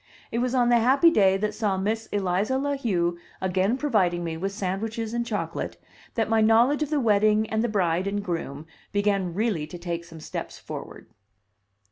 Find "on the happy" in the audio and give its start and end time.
0.55-1.11